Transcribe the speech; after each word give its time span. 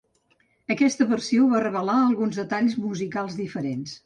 Aquesta 0.75 1.05
versió 1.11 1.49
va 1.51 1.61
revelar 1.65 1.99
alguns 2.07 2.41
detalls 2.43 2.79
musicals 2.89 3.39
diferents. 3.45 3.97